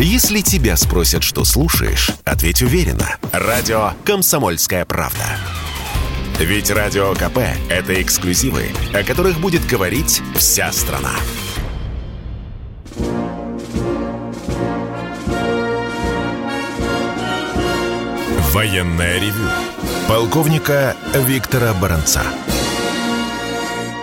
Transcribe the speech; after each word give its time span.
Если 0.00 0.42
тебя 0.42 0.76
спросят, 0.76 1.24
что 1.24 1.44
слушаешь, 1.44 2.12
ответь 2.24 2.62
уверенно. 2.62 3.16
Радио 3.32 3.94
«Комсомольская 4.04 4.84
правда». 4.84 5.24
Ведь 6.38 6.70
Радио 6.70 7.14
КП– 7.14 7.38
это 7.68 8.00
эксклюзивы, 8.00 8.68
о 8.94 9.02
которых 9.02 9.40
будет 9.40 9.66
говорить 9.66 10.22
вся 10.36 10.70
страна. 10.70 11.10
Военное 18.52 19.18
ревю 19.18 19.50
полковника 20.06 20.96
Виктора 21.12 21.74
Баранца. 21.74 22.22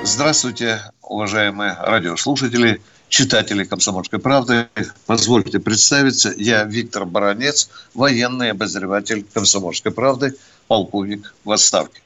Здравствуйте, 0.04 0.82
уважаемые 1.02 1.78
радиослушатели, 1.80 2.82
читатели 3.16 3.64
«Комсомольской 3.64 4.20
правды». 4.20 4.68
Позвольте 5.06 5.60
представиться, 5.60 6.34
я 6.36 6.66
Виктор 6.66 7.06
Баранец, 7.06 7.70
военный 7.94 8.52
обозреватель 8.52 9.26
«Комсомольской 9.34 9.94
правды», 9.94 10.36
полковник 10.68 11.34
в 11.46 11.52
отставке. 11.52 12.02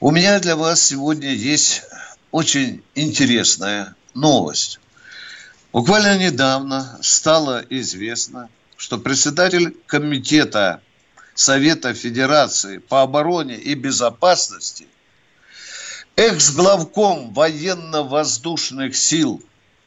У 0.00 0.10
меня 0.10 0.40
для 0.40 0.56
вас 0.56 0.82
сегодня 0.82 1.32
есть 1.32 1.82
очень 2.32 2.82
интересная 2.96 3.94
новость. 4.14 4.80
Буквально 5.72 6.18
недавно 6.18 6.98
стало 7.00 7.64
известно, 7.70 8.48
что 8.76 8.98
председатель 8.98 9.76
комитета 9.86 10.80
Совета 11.36 11.94
Федерации 11.94 12.78
по 12.78 13.02
обороне 13.02 13.56
и 13.56 13.74
безопасности, 13.74 14.88
экс-главком 16.16 17.32
военно-воздушных 17.32 18.96
сил 18.96 19.40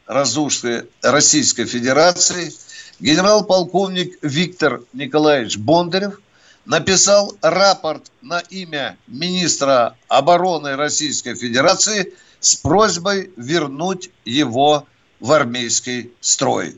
Российской 0.07 1.65
Федерации, 1.65 2.53
генерал-полковник 2.99 4.17
Виктор 4.21 4.81
Николаевич 4.93 5.57
Бондарев 5.57 6.19
написал 6.65 7.35
рапорт 7.41 8.11
на 8.21 8.39
имя 8.39 8.97
министра 9.07 9.95
обороны 10.07 10.75
Российской 10.75 11.35
Федерации 11.35 12.13
с 12.39 12.55
просьбой 12.55 13.31
вернуть 13.35 14.09
его 14.25 14.87
в 15.19 15.31
армейский 15.31 16.11
строй. 16.21 16.77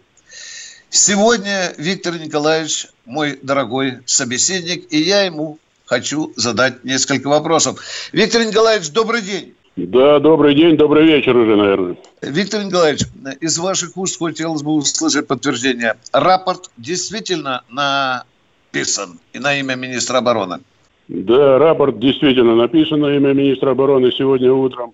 Сегодня 0.90 1.74
Виктор 1.78 2.18
Николаевич 2.18 2.88
мой 3.06 3.38
дорогой 3.42 4.00
собеседник, 4.06 4.92
и 4.92 5.00
я 5.02 5.22
ему 5.22 5.60
хочу 5.86 6.34
задать 6.36 6.84
несколько 6.84 7.28
вопросов. 7.28 7.80
Виктор 8.12 8.44
Николаевич, 8.44 8.90
добрый 8.90 9.22
день. 9.22 9.56
Да, 9.88 10.20
добрый 10.20 10.56
день, 10.56 10.76
добрый 10.76 11.06
вечер 11.06 11.38
уже, 11.38 11.56
наверное. 11.56 11.96
Виктор 12.22 12.64
Николаевич, 12.66 13.04
из 13.40 13.58
ваших 13.60 13.96
уст 13.96 14.20
хотелось 14.20 14.62
бы 14.62 14.74
услышать 14.74 15.26
подтверждение. 15.26 15.96
Рапорт 16.12 16.70
действительно 16.76 17.64
написан 17.70 19.20
и 19.32 19.40
на 19.40 19.58
имя 19.58 19.76
министра 19.76 20.18
обороны? 20.18 20.60
Да, 21.08 21.58
рапорт 21.58 21.98
действительно 21.98 22.56
написан 22.56 23.00
на 23.00 23.16
имя 23.16 23.34
министра 23.34 23.72
обороны 23.72 24.12
сегодня 24.12 24.52
утром. 24.52 24.94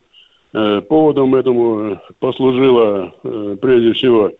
Э, 0.53 0.81
поводом 0.81 1.33
этому 1.33 1.99
послужило 2.19 3.11
э, 3.23 3.57
прежде 3.59 3.93
всего 3.93 4.31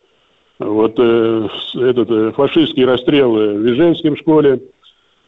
вот 0.59 0.93
э, 0.99 1.47
этот 1.73 2.11
э, 2.11 2.31
фашистский 2.33 2.85
расстрел 2.85 3.35
э, 3.35 3.53
в 3.55 3.73
Ижевском 3.73 4.15
школе, 4.15 4.61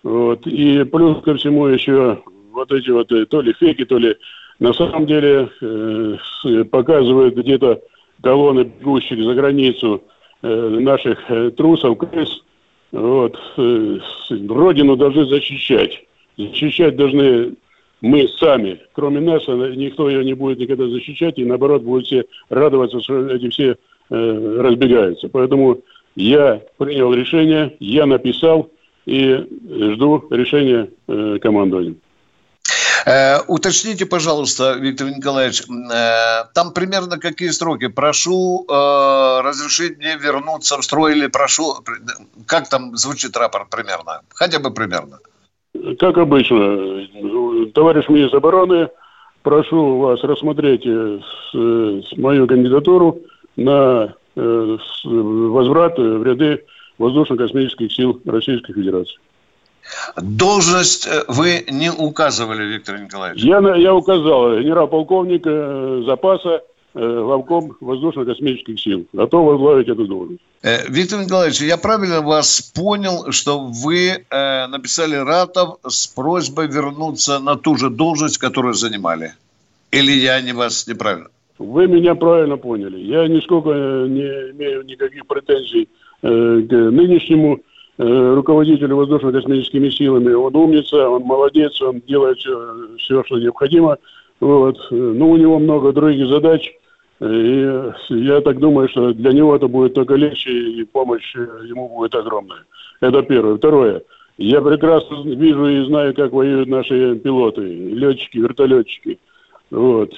вот, 0.03 0.45
и 0.45 0.83
плюс 0.83 1.23
ко 1.23 1.35
всему 1.35 1.65
еще 1.65 2.21
вот 2.51 2.71
эти 2.71 2.91
вот 2.91 3.11
э, 3.11 3.25
то 3.25 3.41
ли 3.41 3.53
фейки, 3.53 3.83
то 3.83 3.97
ли 3.97 4.15
на 4.59 4.73
самом 4.73 5.05
деле 5.05 5.49
э, 5.61 6.63
показывают 6.71 7.35
где-то 7.35 7.81
колонны, 8.21 8.63
бегущих 8.63 9.23
за 9.23 9.33
границу 9.33 10.03
э, 10.41 10.47
наших 10.47 11.19
э, 11.29 11.51
трусов, 11.51 11.97
крыс, 11.97 12.43
вот, 12.91 13.37
э, 13.57 13.99
родину 14.49 14.95
должны 14.95 15.25
защищать. 15.25 16.03
Защищать 16.37 16.95
должны 16.95 17.55
мы 18.01 18.27
сами. 18.27 18.79
Кроме 18.93 19.19
нас 19.19 19.47
никто 19.47 20.09
ее 20.09 20.23
не 20.23 20.33
будет 20.33 20.59
никогда 20.59 20.87
защищать, 20.87 21.39
и 21.39 21.45
наоборот 21.45 21.81
будут 21.81 22.05
все 22.05 22.25
радоваться, 22.49 23.01
что 23.01 23.27
эти 23.27 23.49
все 23.49 23.77
Э, 24.09 24.61
разбегаются. 24.61 25.27
Поэтому 25.27 25.81
я 26.15 26.61
принял 26.77 27.13
решение, 27.13 27.75
я 27.81 28.05
написал 28.05 28.69
и 29.05 29.45
жду 29.93 30.25
решения 30.29 30.89
э, 31.09 31.39
командования. 31.41 31.95
Э, 33.07 33.39
уточните, 33.47 34.05
пожалуйста, 34.05 34.73
Виктор 34.73 35.07
Николаевич, 35.07 35.61
э, 35.61 36.43
там 36.53 36.73
примерно 36.73 37.17
какие 37.17 37.49
сроки? 37.49 37.87
Прошу 37.87 38.65
э, 38.67 39.41
разрешить 39.43 39.97
мне 39.97 40.17
вернуться 40.17 40.77
в 40.77 40.83
строй 40.83 41.13
или 41.13 41.27
прошу... 41.27 41.75
Как 42.45 42.67
там 42.67 42.97
звучит 42.97 43.37
рапорт 43.37 43.69
примерно? 43.69 44.23
Хотя 44.35 44.59
бы 44.59 44.71
примерно. 44.71 45.19
Как 45.99 46.17
обычно, 46.17 47.07
товарищ 47.73 48.09
министр 48.09 48.37
обороны, 48.37 48.89
прошу 49.41 49.99
вас 49.99 50.21
рассмотреть 50.23 50.85
мою 52.17 52.47
кандидатуру 52.47 53.19
на 53.55 54.15
возврат 54.35 55.97
в 55.97 56.23
ряды 56.23 56.65
воздушно-космических 56.97 57.93
сил 57.93 58.21
Российской 58.25 58.73
Федерации. 58.73 59.17
Должность 60.15 61.07
э, 61.07 61.23
вы 61.27 61.65
не 61.69 61.91
указывали, 61.91 62.65
Виктор 62.65 62.99
Николаевич? 62.99 63.43
Я, 63.43 63.59
я 63.75 63.93
указал 63.93 64.59
генерал-полковник 64.59 65.43
э, 65.45 66.03
запаса 66.05 66.61
главком 66.93 67.77
воздушно-космических 67.79 68.79
сил. 68.79 69.05
Готов 69.13 69.45
возглавить 69.45 69.87
эту 69.87 70.07
должность. 70.07 70.41
Виктор 70.89 71.19
Николаевич, 71.19 71.61
я 71.61 71.77
правильно 71.77 72.21
вас 72.21 72.61
понял, 72.73 73.31
что 73.31 73.59
вы 73.59 74.25
э, 74.29 74.67
написали 74.67 75.15
Ратов 75.15 75.77
с 75.87 76.07
просьбой 76.07 76.67
вернуться 76.67 77.37
на 77.39 77.55
ту 77.55 77.77
же 77.77 77.91
должность, 77.91 78.39
которую 78.39 78.73
занимали? 78.73 79.33
Или 79.91 80.11
я 80.11 80.41
не 80.41 80.53
вас 80.53 80.87
неправильно? 80.87 81.27
Вы 81.59 81.87
меня 81.87 82.15
правильно 82.15 82.57
поняли. 82.57 82.99
Я 82.99 83.27
нисколько 83.27 83.69
не 83.69 84.51
имею 84.51 84.83
никаких 84.83 85.25
претензий 85.25 85.89
э, 86.21 86.27
к 86.27 86.71
нынешнему 86.71 87.55
э, 87.55 87.59
руководителю 87.97 88.95
воздушно-космическими 88.95 89.89
силами. 89.89 90.31
Он 90.33 90.55
умница, 90.55 91.09
он 91.09 91.23
молодец, 91.23 91.81
он 91.81 92.01
делает 92.07 92.37
все, 92.37 92.77
все 92.97 93.23
что 93.23 93.39
необходимо. 93.39 93.97
Вот. 94.39 94.77
Но 94.91 95.29
у 95.29 95.37
него 95.37 95.59
много 95.59 95.91
других 95.91 96.27
задач. 96.27 96.71
И 97.19 97.91
я 98.09 98.41
так 98.41 98.59
думаю, 98.59 98.87
что 98.89 99.11
для 99.13 99.31
него 99.31 99.55
это 99.55 99.67
будет 99.67 99.95
только 99.95 100.13
легче, 100.13 100.51
и 100.51 100.83
помощь 100.83 101.35
ему 101.35 101.89
будет 101.89 102.13
огромная. 102.13 102.65
Это 103.01 103.23
первое. 103.23 103.57
Второе. 103.57 104.03
Я 104.37 104.61
прекрасно 104.61 105.23
вижу 105.23 105.65
и 105.67 105.85
знаю, 105.85 106.13
как 106.13 106.31
воюют 106.31 106.69
наши 106.69 107.15
пилоты, 107.15 107.61
летчики, 107.63 108.37
вертолетчики. 108.37 109.17
Вот. 109.71 110.13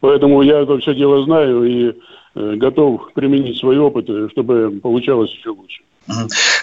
Поэтому 0.00 0.42
я 0.42 0.60
это 0.60 0.78
все 0.78 0.94
дело 0.94 1.24
знаю 1.24 1.64
и 1.64 1.94
э, 2.34 2.54
готов 2.56 3.12
применить 3.12 3.58
свой 3.58 3.78
опыт, 3.78 4.08
э, 4.08 4.28
чтобы 4.30 4.78
получалось 4.82 5.32
еще 5.32 5.50
лучше. 5.50 5.82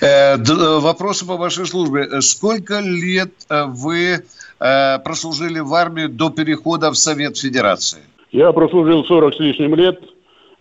Э, 0.01 0.37
вопросы 0.79 1.25
по 1.25 1.37
вашей 1.37 1.65
службе. 1.65 2.21
Сколько 2.21 2.79
лет 2.79 3.31
вы 3.49 4.23
прослужили 4.59 5.59
в 5.59 5.73
армии 5.73 6.05
до 6.05 6.29
перехода 6.29 6.91
в 6.91 6.95
Совет 6.95 7.37
Федерации? 7.37 8.01
Я 8.31 8.51
прослужил 8.51 9.03
40 9.03 9.33
с 9.33 9.39
лишним 9.39 9.75
лет. 9.75 9.99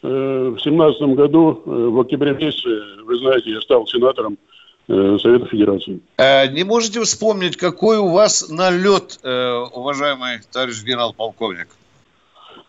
В 0.02 0.58
17 0.58 1.02
году, 1.14 1.62
в 1.66 2.00
октябре 2.00 2.32
месяце, 2.32 2.68
вы 3.04 3.18
знаете, 3.18 3.50
я 3.50 3.60
стал 3.60 3.86
сенатором 3.86 4.38
Совета 4.86 5.44
Федерации. 5.46 6.00
Не 6.18 6.64
можете 6.64 7.02
вспомнить, 7.02 7.58
какой 7.58 7.98
у 7.98 8.08
вас 8.08 8.48
налет, 8.48 9.20
уважаемый 9.22 10.40
товарищ 10.50 10.82
генерал-полковник? 10.82 11.68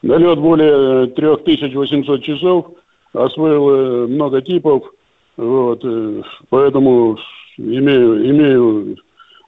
Налет 0.02 0.40
более 0.40 1.08
3800 1.08 2.24
часов, 2.24 2.68
освоил 3.14 3.70
э, 3.70 4.08
много 4.08 4.42
типов, 4.42 4.94
вот, 5.38 5.82
э, 5.84 6.22
поэтому 6.50 7.18
имею, 7.58 8.30
имею 8.30 8.98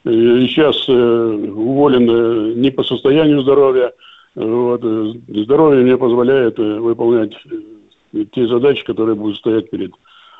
э, 0.05 0.11
и 0.11 0.47
сейчас 0.47 0.87
уволен 0.87 2.59
не 2.59 2.71
по 2.71 2.83
состоянию 2.83 3.41
здоровья, 3.41 3.93
вот, 4.35 4.81
здоровье 5.27 5.83
мне 5.83 5.97
позволяет 5.97 6.57
выполнять 6.57 7.33
те 8.31 8.47
задачи, 8.47 8.83
которые 8.83 9.15
будут 9.15 9.37
стоять 9.37 9.69
перед 9.69 9.91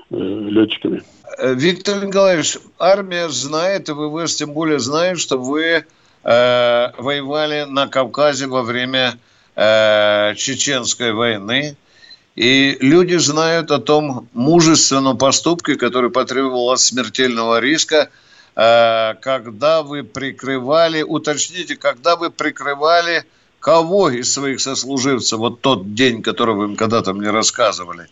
летчиками. 0.10 1.02
Виктор 1.42 2.04
Николаевич, 2.04 2.58
армия 2.80 3.30
знает, 3.30 3.90
и 3.90 3.94
ВВС 3.94 4.36
тем 4.36 4.54
более 4.54 4.80
знает, 4.80 5.20
что 5.20 5.38
вы 5.38 5.86
э, 6.24 6.92
воевали 6.98 7.66
на 7.68 7.88
Кавказе 7.88 8.48
во 8.48 8.64
время 8.64 9.14
э, 9.56 10.34
чеченской 10.36 11.14
войны. 11.14 11.76
И 12.36 12.78
люди 12.80 13.16
знают 13.16 13.70
о 13.70 13.80
том 13.80 14.28
мужественном 14.34 15.18
поступке, 15.18 15.76
который 15.76 16.10
потребовал 16.10 16.72
от 16.72 16.80
смертельного 16.80 17.60
риска, 17.60 18.10
э, 18.56 19.14
когда 19.22 19.84
вы 19.84 20.04
прикрывали, 20.04 21.04
уточните, 21.04 21.76
когда 21.76 22.16
вы 22.16 22.32
прикрывали 22.32 23.24
кого 23.60 24.10
из 24.10 24.34
своих 24.34 24.60
сослуживцев, 24.62 25.40
вот 25.40 25.62
тот 25.62 25.94
день, 25.94 26.24
который 26.24 26.56
вы 26.56 26.66
им 26.66 26.76
когда-то 26.76 27.14
мне 27.14 27.30
рассказывали, 27.30 28.08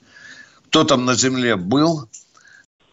кто 0.69 0.83
там 0.83 1.05
на 1.05 1.15
земле 1.15 1.55
был, 1.55 2.07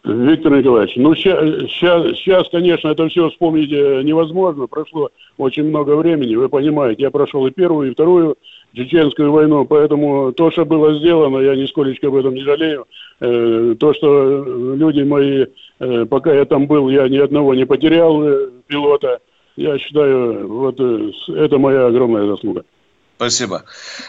Виктор 0.04 0.56
Николаевич, 0.56 0.96
ну 0.96 1.14
сейчас, 1.14 2.48
конечно, 2.50 2.88
это 2.88 3.08
все 3.08 3.28
вспомнить 3.28 3.70
э, 3.72 4.02
невозможно. 4.04 4.66
Прошло 4.66 5.10
очень 5.36 5.64
много 5.64 5.96
времени, 5.96 6.36
вы 6.36 6.48
понимаете. 6.48 7.02
Я 7.02 7.10
прошел 7.10 7.46
и 7.46 7.50
первую, 7.50 7.90
и 7.90 7.94
вторую 7.94 8.36
чеченскую 8.74 9.32
войну, 9.32 9.64
поэтому 9.64 10.32
то, 10.32 10.50
что 10.50 10.64
было 10.64 10.94
сделано, 10.98 11.38
я 11.38 11.56
нисколечко 11.56 12.08
об 12.08 12.16
этом 12.16 12.34
не 12.34 12.42
жалею. 12.42 12.86
Э, 13.20 13.74
то, 13.78 13.94
что 13.94 14.74
люди 14.74 15.02
мои, 15.02 15.46
э, 15.80 16.06
пока 16.06 16.34
я 16.34 16.44
там 16.44 16.66
был, 16.66 16.88
я 16.88 17.08
ни 17.08 17.18
одного 17.18 17.54
не 17.54 17.64
потерял 17.64 18.22
пилота. 18.66 19.20
Я 19.56 19.76
считаю, 19.78 20.46
вот 20.46 20.78
это 20.80 21.58
моя 21.58 21.86
огромная 21.86 22.26
заслуга. 22.26 22.64
Спасибо. 23.18 23.64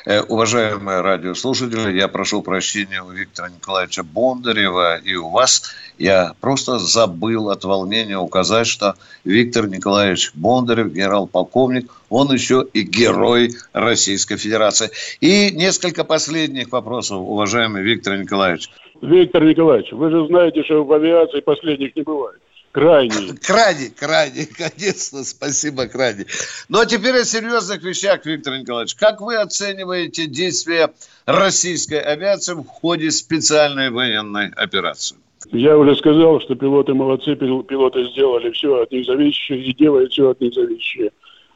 Э, 0.05 0.21
уважаемые 0.21 1.01
радиослушатели, 1.01 1.97
я 1.97 2.07
прошу 2.07 2.43
прощения 2.43 3.01
у 3.01 3.09
Виктора 3.09 3.49
Николаевича 3.49 4.03
Бондарева 4.03 4.97
и 4.97 5.15
у 5.15 5.29
вас. 5.29 5.63
Я 5.97 6.33
просто 6.39 6.77
забыл 6.77 7.49
от 7.49 7.63
волнения 7.63 8.19
указать, 8.19 8.67
что 8.67 8.93
Виктор 9.25 9.67
Николаевич 9.67 10.31
Бондарев, 10.35 10.93
генерал-полковник, 10.93 11.89
он 12.11 12.31
еще 12.31 12.67
и 12.71 12.83
герой 12.83 13.49
Российской 13.73 14.37
Федерации. 14.37 14.91
И 15.21 15.49
несколько 15.55 16.03
последних 16.03 16.71
вопросов, 16.71 17.17
уважаемый 17.17 17.81
Виктор 17.81 18.15
Николаевич. 18.15 18.69
Виктор 19.01 19.43
Николаевич, 19.43 19.91
вы 19.91 20.11
же 20.11 20.27
знаете, 20.27 20.63
что 20.63 20.83
в 20.83 20.93
авиации 20.93 21.39
последних 21.39 21.95
не 21.95 22.03
бывает. 22.03 22.39
Крайний. 22.79 23.35
Крайний, 23.45 23.89
крайний, 23.89 24.45
конечно, 24.45 25.25
спасибо, 25.25 25.87
крайний. 25.87 26.25
Ну, 26.69 26.79
а 26.79 26.85
теперь 26.85 27.15
о 27.15 27.25
серьезных 27.25 27.83
вещах, 27.83 28.25
Виктор 28.25 28.57
Николаевич. 28.57 28.95
Как 28.95 29.19
вы 29.19 29.35
оцениваете 29.35 30.27
действия 30.27 30.89
российской 31.25 31.99
авиации 31.99 32.53
в 32.53 32.63
ходе 32.63 33.11
специальной 33.11 33.89
военной 33.89 34.47
операции? 34.55 35.17
Я 35.51 35.77
уже 35.77 35.93
сказал, 35.97 36.39
что 36.39 36.55
пилоты 36.55 36.93
молодцы, 36.93 37.35
пилоты 37.35 38.05
сделали 38.11 38.51
все 38.51 38.83
от 38.83 38.91
них 38.93 39.05
зависящее 39.05 39.61
и 39.61 39.73
делают 39.73 40.13
все 40.13 40.29
от 40.29 40.39
них 40.39 40.53
зависящее. 40.53 41.11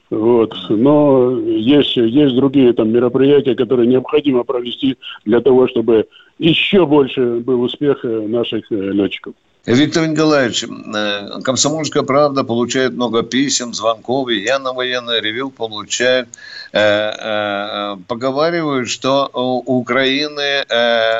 Вот. 0.09 0.53
Но 0.67 1.39
есть, 1.39 1.95
есть 1.95 2.35
другие 2.35 2.73
там 2.73 2.89
мероприятия, 2.89 3.55
которые 3.55 3.87
необходимо 3.87 4.43
провести 4.43 4.97
для 5.23 5.39
того, 5.39 5.69
чтобы 5.69 6.05
еще 6.37 6.85
больше 6.85 7.39
был 7.39 7.61
успех 7.61 8.03
наших 8.03 8.69
э, 8.71 8.75
летчиков. 8.75 9.35
Виктор 9.65 10.05
Николаевич, 10.07 10.65
э, 10.65 11.41
«Комсомольская 11.41 12.03
правда» 12.03 12.43
получает 12.43 12.91
много 12.93 13.23
писем, 13.23 13.73
звонков, 13.73 14.27
и 14.27 14.41
я 14.41 14.59
на 14.59 14.73
военное 14.73 15.21
ревю 15.21 15.51
получаю. 15.51 16.27
Э, 16.73 17.11
э, 17.93 17.97
поговаривают, 18.09 18.89
что 18.89 19.29
у 19.33 19.77
Украины 19.79 20.65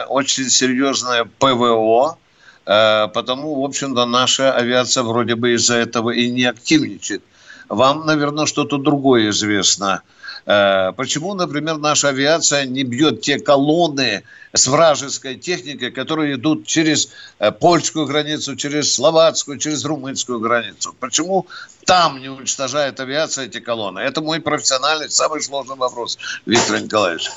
очень 0.10 0.50
серьезное 0.50 1.26
ПВО, 1.40 2.18
потому, 2.66 3.62
в 3.62 3.66
общем-то, 3.66 4.06
наша 4.06 4.52
авиация 4.52 5.04
вроде 5.04 5.36
бы 5.36 5.54
из-за 5.54 5.76
этого 5.76 6.10
и 6.10 6.30
не 6.30 6.44
активничает. 6.44 7.24
Вам, 7.70 8.06
наверное, 8.06 8.46
что-то 8.46 8.78
другое 8.78 9.30
известно– 9.30 10.02
Э, 10.46 10.92
почему, 10.92 11.34
например, 11.36 11.78
наша 11.78 12.10
авиация 12.10 12.66
не 12.66 12.84
бьет 12.84 13.22
те 13.22 13.40
колонны 13.40 14.24
с 14.52 14.68
вражеской 14.68 15.36
техникой, 15.36 15.92
которые 15.92 16.36
идут 16.36 16.66
через 16.66 17.14
э, 17.40 17.52
польскую 17.52 18.06
границу, 18.06 18.56
через 18.56 18.94
словацкую, 18.94 19.58
через 19.58 19.86
румынскую 19.86 20.40
границу? 20.40 20.94
Почему 21.00 21.48
там 21.86 22.20
не 22.22 22.30
уничтожает 22.30 23.00
авиация 23.00 23.46
эти 23.46 23.60
колонны? 23.60 24.00
Это 24.00 24.22
мой 24.22 24.42
профессиональный, 24.42 25.10
самый 25.10 25.42
сложный 25.42 25.78
вопрос, 25.78 26.18
Виктор 26.46 26.82
Николаевич. 26.82 27.30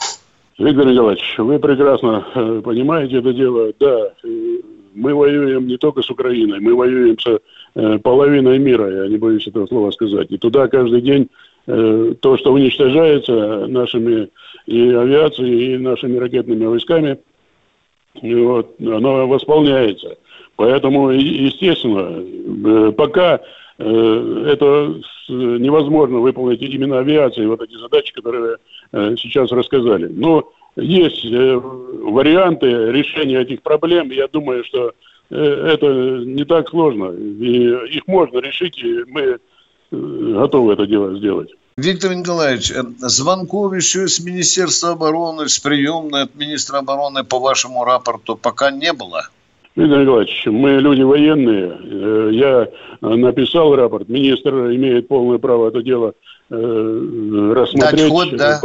Виктор 0.59 0.87
Николаевич, 0.87 1.35
вы 1.39 1.59
прекрасно 1.59 2.27
э, 2.35 2.63
понимаете 2.65 3.19
это 3.19 3.33
дело. 3.33 3.73
Да, 3.79 4.13
мы 4.95 5.15
воюем 5.15 5.69
не 5.69 5.77
только 5.77 6.03
с 6.03 6.11
Украиной, 6.11 6.59
мы 6.59 6.75
воюем 6.75 7.17
с 7.21 7.39
половиной 8.03 8.59
мира, 8.59 9.05
я 9.05 9.09
не 9.09 9.19
боюсь 9.19 9.47
этого 9.47 9.67
слова 9.67 9.91
сказать. 9.91 10.31
И 10.31 10.39
туда 10.39 10.67
каждый 10.69 11.03
день 11.03 11.29
Э, 11.69 12.15
то, 12.21 12.37
что 12.37 12.53
уничтожается 12.53 13.67
нашими 13.67 14.29
и 14.67 14.89
авиацией, 14.91 15.75
и 15.75 15.79
нашими 15.79 16.17
ракетными 16.17 16.65
войсками, 16.65 17.19
вот, 18.23 18.77
оно 18.81 19.27
восполняется. 19.27 20.17
Поэтому, 20.55 21.11
естественно, 21.11 22.23
э, 22.23 22.93
пока 22.93 23.41
э, 23.79 24.45
это 24.47 24.95
невозможно 25.29 26.19
выполнить 26.19 26.63
именно 26.63 27.01
авиацией, 27.01 27.49
вот 27.49 27.61
эти 27.61 27.77
задачи, 27.77 28.15
которые 28.15 28.59
сейчас 28.93 29.51
рассказали. 29.51 30.07
Но 30.07 30.53
есть 30.77 31.25
варианты 31.25 32.93
решения 32.93 33.41
этих 33.41 33.63
проблем. 33.63 34.13
Я 34.13 34.29
думаю, 34.29 34.63
что 34.63 34.93
это 35.31 35.87
не 36.25 36.45
так 36.45 36.69
сложно. 36.69 37.11
И 37.11 37.97
их 37.97 38.07
можно 38.07 38.39
решить, 38.39 38.79
и 38.79 39.05
мы 39.07 39.39
готовы 39.91 40.73
это 40.73 40.87
дело 40.87 41.17
сделать. 41.17 41.51
Виктор 41.77 42.15
Николаевич, 42.15 42.71
э, 42.71 42.83
звонков 43.01 43.75
еще 43.75 44.09
с 44.09 44.19
Министерства 44.21 44.93
обороны, 44.93 45.47
с 45.47 45.59
приемной 45.59 46.23
от 46.23 46.35
министра 46.35 46.79
обороны 46.79 47.23
по 47.23 47.39
вашему 47.39 47.85
рапорту 47.85 48.35
пока 48.35 48.71
не 48.71 48.95
было? 48.95 49.29
Виктор 49.77 50.01
Николаевич, 50.01 50.47
мы 50.47 50.71
люди 50.81 51.03
военные. 51.03 51.79
Э, 51.83 52.31
я 52.33 52.69
написал 53.03 53.77
рапорт. 53.77 54.09
Министр 54.09 54.75
имеет 54.75 55.07
полное 55.07 55.37
право 55.37 55.69
это 55.69 55.83
дело 55.83 56.15
э, 56.49 57.53
рассмотреть. 57.55 58.01
Дать 58.01 58.11
ход, 58.11 58.29
да? 58.37 58.61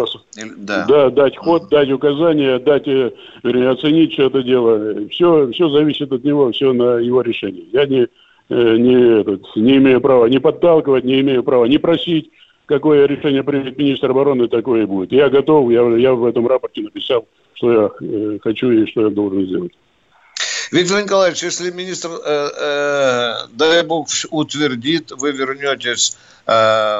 да. 0.57 0.85
Да, 0.87 1.09
дать 1.09 1.37
ход, 1.37 1.69
дать 1.69 1.91
указания, 1.91 2.59
дать, 2.59 2.87
вернее, 2.87 3.69
оценить 3.69 4.13
все 4.13 4.27
это 4.27 4.41
дело. 4.41 5.07
Все, 5.09 5.51
все 5.51 5.69
зависит 5.69 6.13
от 6.13 6.23
него, 6.23 6.49
все 6.53 6.71
на 6.71 6.99
его 6.99 7.21
решение. 7.21 7.65
Я 7.73 7.85
не, 7.85 8.07
не, 8.49 9.19
этот, 9.19 9.43
не 9.57 9.77
имею 9.77 9.99
права 9.99 10.27
не 10.27 10.39
подталкивать, 10.39 11.03
не 11.03 11.19
имею 11.19 11.43
права 11.43 11.65
не 11.65 11.77
просить 11.77 12.31
какое 12.71 13.05
решение 13.05 13.43
примет 13.43 13.77
министр 13.77 14.11
обороны, 14.11 14.47
такое 14.47 14.83
и 14.83 14.85
будет. 14.85 15.11
Я 15.11 15.29
готов, 15.29 15.69
я, 15.71 15.81
я 15.97 16.13
в 16.13 16.23
этом 16.23 16.47
рапорте 16.47 16.81
написал, 16.83 17.27
что 17.53 17.71
я 17.73 17.91
э, 18.01 18.39
хочу 18.41 18.71
и 18.71 18.85
что 18.85 19.01
я 19.01 19.09
должен 19.09 19.45
сделать. 19.45 19.73
Виктор 20.71 21.03
Николаевич, 21.03 21.43
если 21.43 21.69
министр, 21.69 22.11
э, 22.25 22.49
э, 22.57 23.33
дай 23.51 23.83
бог, 23.83 24.07
утвердит, 24.29 25.11
вы 25.11 25.31
вернетесь 25.31 26.17
э, 26.47 26.51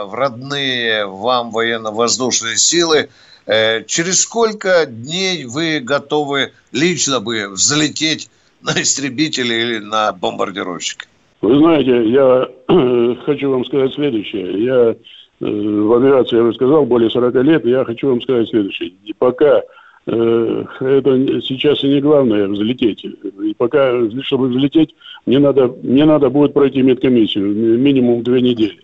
в 0.04 0.14
родные 0.14 1.06
вам 1.06 1.52
военно-воздушные 1.52 2.58
силы, 2.58 3.08
э, 3.46 3.86
через 3.86 4.24
сколько 4.24 4.86
дней 4.86 5.46
вы 5.46 5.80
готовы 5.80 6.52
лично 6.74 7.22
бы 7.22 7.48
взлететь 7.48 8.30
на 8.62 8.72
истребителе 8.82 9.62
или 9.62 9.78
на 9.80 10.12
бомбардировщике? 10.12 11.08
Вы 11.42 11.58
знаете, 11.58 12.10
я 12.10 12.50
хочу 13.26 13.52
вам 13.52 13.64
сказать 13.64 13.94
следующее. 13.94 14.66
Я 14.66 14.96
в 15.40 15.94
авиации, 15.94 16.36
я 16.36 16.44
уже 16.44 16.56
сказал, 16.56 16.86
более 16.86 17.10
40 17.10 17.36
лет, 17.36 17.66
я 17.66 17.86
хочу 17.86 18.10
вам 18.10 18.22
сказать 18.22 18.50
следующее. 18.50 18.92
И 19.06 19.14
пока 19.14 19.62
это 20.06 21.42
сейчас 21.42 21.84
и 21.84 21.88
не 21.88 22.02
главное 22.02 22.48
взлететь. 22.48 23.04
И 23.06 23.54
пока, 23.58 23.94
чтобы 24.24 24.48
взлететь, 24.48 24.96
мне 25.26 25.40
надо, 25.40 25.74
мне 25.84 26.06
надо 26.06 26.30
будет 26.30 26.54
пройти 26.54 26.82
медкомиссию 26.82 27.78
минимум 27.78 28.24
две 28.24 28.42
недели. 28.42 28.82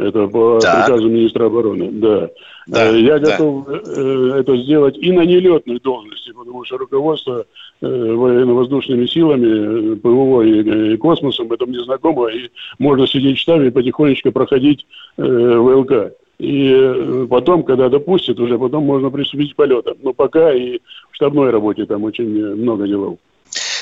Это 0.00 0.26
по 0.28 0.58
так. 0.60 0.86
приказу 0.86 1.08
министра 1.08 1.46
обороны, 1.46 1.90
да. 1.92 2.30
да 2.66 2.90
э, 2.90 3.00
Я 3.00 3.18
да. 3.18 3.32
готов 3.32 3.68
э, 3.68 4.36
это 4.38 4.56
сделать 4.56 4.96
и 4.96 5.12
на 5.12 5.22
нелетной 5.22 5.78
должности, 5.80 6.32
потому 6.32 6.64
что 6.64 6.78
руководство 6.78 7.44
э, 7.80 7.86
военно-воздушными 7.86 9.06
силами, 9.06 9.96
ПВО 9.96 10.42
и, 10.42 10.94
и 10.94 10.96
космосом, 10.96 11.52
это 11.52 11.66
мне 11.66 11.80
знакомо, 11.80 12.28
и 12.28 12.50
можно 12.78 13.06
сидеть 13.06 13.38
в 13.38 13.40
штабе 13.40 13.68
и 13.68 13.70
потихонечку 13.70 14.32
проходить 14.32 14.86
ВЛК. 15.16 16.12
И 16.40 17.26
потом, 17.28 17.64
когда 17.64 17.90
допустят, 17.90 18.40
уже 18.40 18.58
потом 18.58 18.84
можно 18.84 19.10
приступить 19.10 19.52
к 19.52 19.56
полетам. 19.56 19.96
Но 20.02 20.14
пока 20.14 20.54
и 20.54 20.78
в 21.10 21.16
штабной 21.16 21.50
работе 21.50 21.84
там 21.84 22.04
очень 22.04 22.28
много 22.56 22.88
делов. 22.88 23.18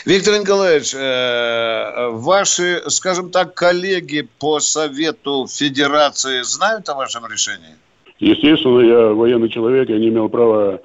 Виктор 0.05 0.41
Николаевич, 0.41 0.93
э, 0.95 2.09
ваши, 2.11 2.83
скажем 2.89 3.31
так, 3.31 3.55
коллеги 3.55 4.27
по 4.41 4.59
Совету 4.59 5.47
Федерации 5.49 6.43
знают 6.43 6.89
о 6.89 6.95
вашем 6.95 7.27
решении? 7.31 7.77
Естественно, 8.19 8.81
я 8.81 9.13
военный 9.13 9.49
человек, 9.49 9.89
я 9.89 9.99
не 9.99 10.09
имел 10.09 10.29
права 10.29 10.75
э, 10.75 10.79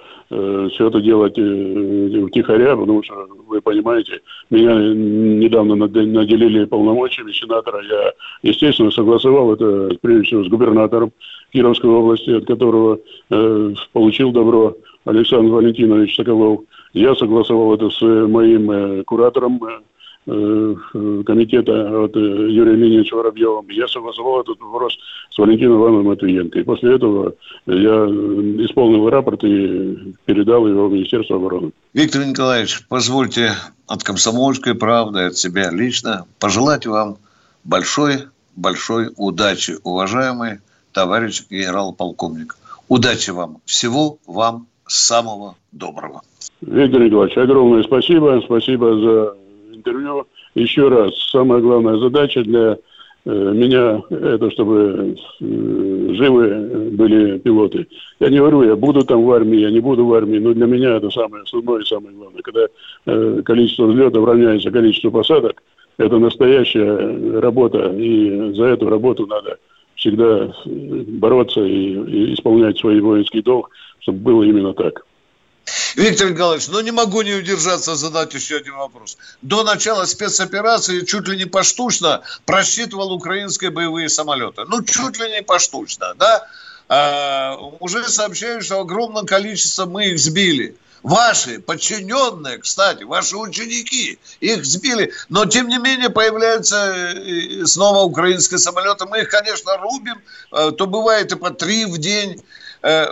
все 0.70 0.88
это 0.88 1.02
делать 1.02 1.38
э, 1.38 2.26
втихаря, 2.28 2.76
потому 2.76 3.04
что, 3.04 3.28
вы 3.48 3.62
понимаете, 3.62 4.22
меня 4.50 4.74
недавно 4.76 5.76
наделили 5.76 6.66
полномочиями 6.66 7.32
сенатора. 7.32 7.82
Я, 7.84 8.12
естественно, 8.42 8.92
согласовал 8.92 9.54
это, 9.54 9.98
прежде 10.02 10.28
всего, 10.28 10.44
с 10.44 10.48
губернатором 10.48 11.12
Кировской 11.52 11.90
области, 11.90 12.32
от 12.32 12.46
которого 12.46 13.00
э, 13.30 13.74
получил 13.92 14.32
добро 14.32 14.76
Александр 15.06 15.52
Валентинович 15.52 16.16
Соколов. 16.16 16.62
Я 16.94 17.16
согласовал 17.16 17.74
это 17.74 17.90
с 17.90 18.02
моим 18.02 18.72
э, 18.72 19.04
куратором, 19.04 19.60
Э, 19.64 19.80
комитета 20.26 22.04
от 22.04 22.16
Юрия 22.16 22.76
Леонидовича 22.76 23.16
Воробьева. 23.16 23.64
Я 23.70 23.88
согласовал 23.88 24.42
этот 24.42 24.60
вопрос 24.62 24.98
с 25.30 25.38
Валентином 25.38 25.82
Ивановной 25.82 26.04
Матвиенко. 26.04 26.60
И 26.60 26.64
после 26.64 26.96
этого 26.96 27.34
я 27.66 28.06
исполнил 28.66 29.10
рапорт 29.10 29.44
и 29.44 30.16
передал 30.26 30.68
его 30.68 30.88
в 30.88 30.94
Министерство 30.94 31.36
обороны. 31.36 31.72
Виктор 31.94 32.26
Николаевич, 32.26 32.86
позвольте 32.88 33.52
от 33.88 34.04
комсомольской 34.04 34.76
правды, 34.76 35.26
от 35.26 35.38
себя 35.38 35.70
лично 35.72 36.26
пожелать 36.40 36.86
вам 36.86 37.18
большой, 37.64 38.20
большой 38.56 39.10
удачи, 39.18 39.74
уважаемый 39.84 40.60
товарищ 40.94 41.44
генерал-полковник. 41.50 42.56
Удачи 42.88 43.32
вам. 43.32 43.58
Всего 43.66 44.18
вам 44.28 44.68
самого 44.88 45.56
доброго. 45.72 46.22
Виктор 46.62 47.02
Николаевич, 47.02 47.38
огромное 47.38 47.84
спасибо. 47.84 48.42
Спасибо 48.46 49.00
за 49.00 49.43
интервью. 49.84 50.28
Еще 50.56 50.88
раз, 50.88 51.14
самая 51.30 51.60
главная 51.62 51.98
задача 51.98 52.44
для 52.44 52.78
э, 53.26 53.52
меня 53.54 54.02
это, 54.10 54.50
чтобы 54.52 55.16
э, 55.42 56.14
живы 56.14 56.90
были 56.92 57.40
пилоты. 57.40 57.88
Я 58.20 58.30
не 58.30 58.38
говорю, 58.38 58.64
я 58.64 58.76
буду 58.76 59.04
там 59.04 59.24
в 59.24 59.32
армии, 59.32 59.60
я 59.60 59.72
не 59.72 59.80
буду 59.80 60.06
в 60.06 60.14
армии, 60.14 60.40
но 60.40 60.54
для 60.54 60.66
меня 60.66 60.98
это 60.98 61.10
самое 61.10 61.44
основное 61.44 61.82
и 61.82 61.86
самое 61.86 62.16
главное. 62.16 62.42
Когда 62.42 62.68
э, 63.06 63.42
количество 63.44 63.86
взлетов 63.86 64.26
равняется 64.26 64.72
количеству 64.72 65.12
посадок, 65.12 65.62
это 65.98 66.18
настоящая 66.18 67.40
работа, 67.40 67.94
и 67.96 68.54
за 68.54 68.66
эту 68.66 68.90
работу 68.90 69.28
надо 69.28 69.58
всегда 69.96 70.52
бороться 70.66 71.62
и, 71.62 71.94
и 71.94 72.34
исполнять 72.34 72.80
свой 72.80 73.00
воинский 73.00 73.42
долг, 73.42 73.70
чтобы 74.00 74.20
было 74.20 74.44
именно 74.44 74.74
так. 74.74 75.06
Виктор 75.96 76.32
Николаевич, 76.32 76.68
ну 76.70 76.80
не 76.82 76.92
могу 76.92 77.22
не 77.22 77.34
удержаться 77.34 77.96
задать 77.96 78.34
еще 78.34 78.58
один 78.58 78.76
вопрос. 78.76 79.18
До 79.42 79.64
начала 79.64 80.06
спецоперации 80.06 81.02
чуть 81.02 81.28
ли 81.28 81.38
не 81.38 81.46
поштучно 81.46 82.22
просчитывал 82.46 83.12
украинские 83.12 83.70
боевые 83.70 84.10
самолеты. 84.10 84.64
Ну, 84.68 84.84
чуть 84.84 85.20
ли 85.20 85.30
не 85.30 85.44
поштучно, 85.44 86.14
да? 86.16 86.48
А, 86.90 87.56
уже 87.80 88.08
сообщают, 88.10 88.66
что 88.66 88.80
огромное 88.80 89.24
количество 89.24 89.86
мы 89.86 90.08
их 90.08 90.20
сбили. 90.20 90.76
Ваши 91.04 91.60
подчиненные, 91.60 92.60
кстати, 92.60 93.04
ваши 93.04 93.36
ученики, 93.36 94.20
их 94.40 94.66
сбили. 94.66 95.12
Но, 95.28 95.46
тем 95.46 95.68
не 95.68 95.78
менее, 95.78 96.10
появляются 96.10 96.94
э, 96.94 97.66
снова 97.66 98.04
украинские 98.04 98.58
самолеты. 98.58 99.06
Мы 99.06 99.20
их, 99.20 99.30
конечно, 99.30 99.78
рубим. 99.78 100.22
Э, 100.54 100.72
то 100.72 100.88
бывает 100.88 101.34
и 101.34 101.36
по 101.36 101.50
три 101.52 101.86
в 101.86 101.98
день. 101.98 102.42
Э, 102.84 103.06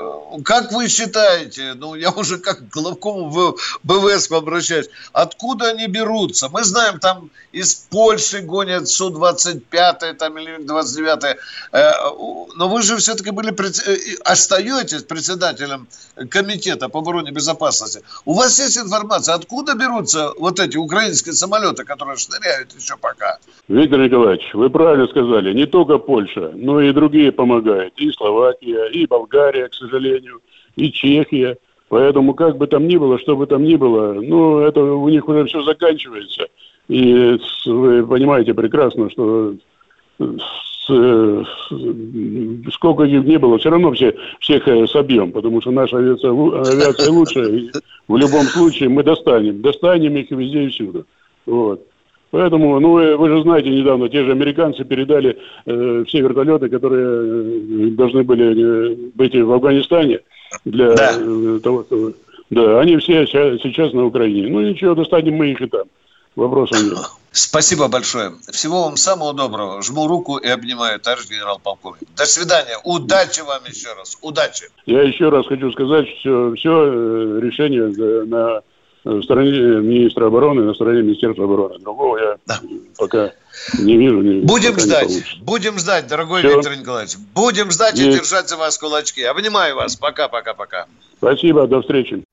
как 0.44 0.74
вы 0.74 0.90
считаете, 0.90 1.76
ну, 1.76 1.96
я 1.96 2.12
уже 2.12 2.38
как 2.38 2.70
к 2.70 2.74
главкому 2.74 3.30
в 3.30 3.56
БВС 3.84 4.30
обращаюсь, 4.30 4.90
откуда 5.14 5.70
они 5.70 5.88
берутся? 5.88 6.50
Мы 6.50 6.64
знаем, 6.64 7.00
там 7.00 7.30
из 7.54 7.76
Польши 7.90 8.42
гонят 8.42 8.90
Су-25 8.90 10.14
там, 10.16 10.38
или 10.38 10.58
29 10.62 11.38
э, 11.72 11.92
но 12.56 12.68
вы 12.68 12.82
же 12.82 12.98
все-таки 12.98 13.32
были, 13.32 13.52
э, 13.52 14.18
остаетесь 14.26 15.04
председателем 15.04 15.88
комитета 16.30 16.90
по 16.90 17.00
обороне 17.00 17.32
безопасности. 17.32 18.02
У 18.26 18.34
вас 18.34 18.60
есть 18.60 18.78
информация, 18.78 19.36
откуда 19.36 19.76
берутся 19.76 20.32
вот 20.38 20.60
эти 20.60 20.78
украинские 20.78 21.34
самолеты, 21.34 21.86
которые 21.86 22.18
шныряют 22.18 22.74
еще 22.78 22.98
пока? 22.98 23.38
Виктор 23.70 24.00
Николаевич, 24.00 24.54
вы 24.54 24.70
правильно 24.70 25.08
сказали, 25.08 25.54
не 25.54 25.66
только 25.66 25.98
Польша, 25.98 26.52
но 26.56 26.82
и 26.82 26.92
другие 26.92 27.32
помогают, 27.32 27.94
и 27.98 28.12
Словакия, 28.12 28.88
и 28.88 29.06
Болгария, 29.06 29.61
Болгария, 29.62 29.70
к 29.70 29.74
сожалению, 29.74 30.42
и 30.76 30.92
Чехия. 30.92 31.58
Поэтому 31.90 32.34
как 32.34 32.58
бы 32.58 32.68
там 32.68 32.88
ни 32.88 32.98
было, 32.98 33.20
что 33.20 33.36
бы 33.36 33.46
там 33.48 33.64
ни 33.64 33.76
было, 33.76 34.14
ну, 34.14 34.60
это 34.60 34.82
у 34.82 35.10
них 35.10 35.28
уже 35.28 35.46
все 35.46 35.62
заканчивается. 35.62 36.48
И 36.88 37.38
вы 37.66 38.08
понимаете 38.08 38.54
прекрасно, 38.54 39.10
что 39.10 39.56
с, 40.18 41.46
сколько 42.74 43.04
их 43.04 43.26
не 43.26 43.38
было, 43.38 43.58
все 43.58 43.70
равно 43.70 43.92
все, 43.92 44.16
всех 44.40 44.68
э, 44.68 44.88
собьем, 44.88 45.32
потому 45.32 45.62
что 45.62 45.72
наша 45.72 45.98
авиация, 45.98 46.32
авиация 46.32 47.12
лучшая. 47.12 47.50
И 47.50 47.72
в 48.08 48.16
любом 48.16 48.44
случае 48.44 48.88
мы 48.88 49.04
достанем. 49.04 49.62
Достанем 49.62 50.16
их 50.16 50.32
везде 50.32 50.64
и 50.64 50.70
всюду. 50.70 51.06
Вот. 51.46 51.86
Поэтому, 52.32 52.80
ну, 52.80 53.18
вы, 53.18 53.30
же 53.30 53.42
знаете, 53.44 53.70
недавно 53.70 54.08
те 54.08 54.24
же 54.24 54.32
американцы 54.32 54.86
передали 54.86 55.38
э, 55.66 56.04
все 56.08 56.22
вертолеты, 56.22 56.70
которые 56.70 57.06
э, 57.06 57.90
должны 57.92 58.24
были 58.24 58.94
э, 58.94 58.96
быть 59.14 59.36
в 59.36 59.52
Афганистане 59.52 60.22
для 60.64 60.94
да. 60.96 61.12
э, 61.18 61.60
того, 61.62 61.84
чтобы... 61.84 62.16
Да, 62.50 62.80
они 62.80 62.98
все 62.98 63.26
сейчас 63.28 63.94
на 63.94 64.06
Украине. 64.06 64.48
Ну, 64.50 64.62
ничего, 64.62 64.96
достанем 64.96 65.36
мы 65.36 65.52
их 65.52 65.62
и 65.62 65.68
там. 65.68 65.84
Вопросов 66.36 66.82
нет. 66.82 66.98
Спасибо 67.34 67.90
большое. 67.90 68.34
Всего 68.52 68.84
вам 68.84 68.96
самого 68.96 69.34
доброго. 69.34 69.82
Жму 69.82 70.08
руку 70.08 70.38
и 70.38 70.48
обнимаю, 70.48 71.00
товарищ 71.00 71.30
генерал-полковник. 71.30 72.08
До 72.16 72.26
свидания. 72.26 72.78
Удачи 72.86 73.42
вам 73.42 73.62
еще 73.68 73.90
раз. 73.98 74.18
Удачи. 74.22 74.66
Я 74.86 75.02
еще 75.02 75.30
раз 75.30 75.46
хочу 75.48 75.72
сказать, 75.74 76.08
что 76.20 76.54
все 76.56 77.40
решение 77.40 78.26
на 78.26 78.62
в 79.04 79.24
стороне 79.24 79.52
министра 79.82 80.28
обороны, 80.28 80.64
на 80.64 80.74
стороне 80.74 81.02
Министерства 81.02 81.46
обороны. 81.46 81.80
Другого 81.80 82.18
я 82.18 82.36
да. 82.46 82.60
пока 82.98 83.32
не 83.80 83.98
вижу. 83.98 84.22
Не, 84.22 84.42
будем 84.42 84.80
ждать, 84.80 85.40
будем 85.42 85.80
ждать, 85.80 86.08
дорогой 86.08 86.42
Все. 86.42 86.56
Виктор 86.56 86.76
Николаевич. 86.76 87.16
Будем 87.34 87.72
ждать 87.72 87.98
Есть. 87.98 88.10
и 88.10 88.20
держать 88.20 88.50
за 88.50 88.58
вас 88.58 88.78
кулачки. 88.78 89.24
Обнимаю 89.24 89.76
вас. 89.76 89.96
Пока, 89.96 90.28
пока, 90.28 90.54
пока. 90.54 90.86
Спасибо, 91.18 91.68
до 91.68 91.82
встречи. 91.82 92.24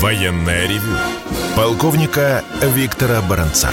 Военная 0.00 0.68
ревю. 0.68 0.96
Полковника 1.56 2.44
Виктора 2.62 3.22
Баранца. 3.22 3.70